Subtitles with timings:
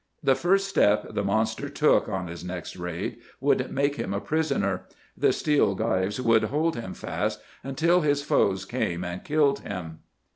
[0.23, 4.87] The first step the monster took on his next raid would make him a prisoner;
[5.15, 9.99] the steel gyves would hold him fast until his foes came and killed him.